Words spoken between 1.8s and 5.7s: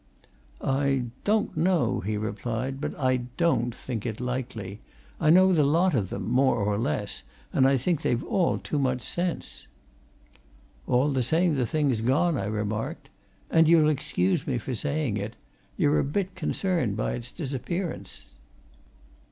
he replied. "But I don't think it likely: I know the